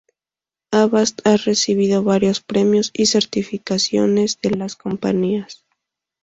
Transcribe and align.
Avast 0.71 1.21
ha 1.27 1.37
recibido 1.37 2.01
varios 2.03 2.41
premios 2.41 2.89
y 2.91 3.05
certificaciones 3.05 4.39
de 4.41 4.49
las 4.49 4.75
compañías; 4.75 5.63